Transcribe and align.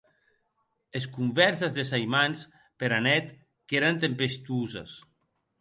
Es 0.99 1.05
convèrses 1.17 1.75
des 1.81 1.91
aimants 1.99 2.43
pera 2.83 2.99
net 3.11 3.31
qu’èren 3.67 4.03
tempestoses. 4.07 4.99